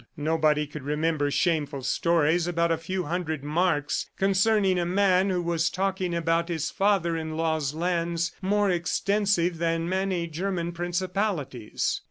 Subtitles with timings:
[0.17, 5.69] Nobody could remember shameful stories about a few hundred marks concerning a man who was
[5.69, 11.99] talking about his father in law's lands, more extensive than many German principalities.